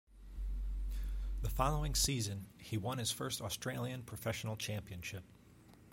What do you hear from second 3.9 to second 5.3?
Professional Championship.